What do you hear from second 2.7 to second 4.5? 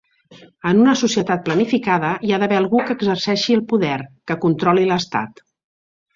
que exerceixi el poder, que